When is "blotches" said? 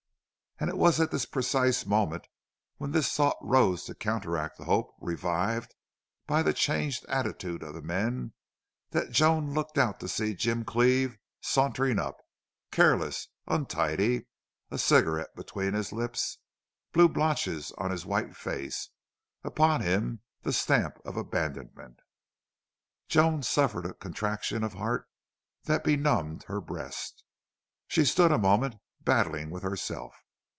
17.09-17.71